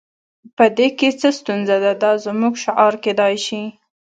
[0.57, 3.61] په دې کې څه ستونزه ده دا زموږ شعار کیدای شي